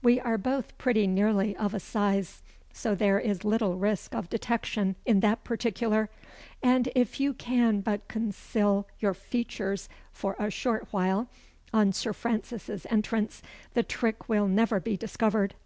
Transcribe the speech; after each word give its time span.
We 0.00 0.20
are 0.20 0.38
both 0.38 0.78
pretty 0.78 1.08
nearly 1.08 1.56
of 1.56 1.74
a 1.74 1.80
size, 1.80 2.44
so 2.72 2.94
there 2.94 3.18
is 3.18 3.42
little 3.42 3.74
risk 3.74 4.14
of 4.14 4.30
detection 4.30 4.94
in 5.04 5.18
that 5.26 5.42
particular; 5.42 6.08
and 6.62 6.88
if 6.94 7.18
you 7.18 7.34
can 7.34 7.80
but 7.80 8.06
conceal 8.06 8.86
your 9.00 9.12
features 9.12 9.88
for 10.12 10.36
a 10.38 10.52
short 10.52 10.86
while, 10.92 11.26
on 11.74 11.90
Sir 11.92 12.12
Francis's 12.12 12.86
entrance, 12.90 13.42
the 13.74 13.82
trick 13.82 14.28
will 14.28 14.46
never 14.46 14.78
be 14.78 14.96
discovered. 14.96 15.56